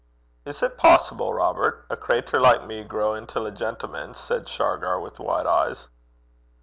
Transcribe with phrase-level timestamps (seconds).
[0.45, 1.85] 'Is 't poassible, Robert?
[1.91, 5.89] A crater like me grow intil a gentleman?' said Shargar, with wide eyes.